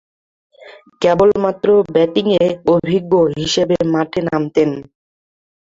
[1.01, 2.43] কেবলমাত্র ব্যাটিংয়ে
[2.73, 4.69] অভিজ্ঞ হিসেবে মাঠে নামতেন।